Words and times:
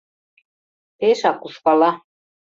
Пешак 0.97 1.39
ушкала. 1.47 1.91